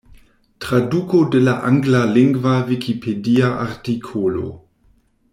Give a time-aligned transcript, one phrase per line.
[0.65, 4.47] Traduko de la anglalingva vikipedia artikolo.